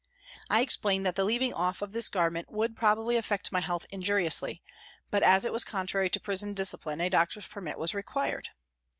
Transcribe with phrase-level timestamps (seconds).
[0.49, 4.63] I explained that the leaving off of this garment would probably affect my health injuriously,
[5.11, 8.49] but as it was contrary to prison dis cipline a doctor's permit was required.